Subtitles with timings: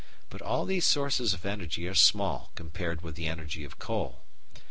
[0.31, 4.23] But all these sources of energy are small compared with the energy of coal.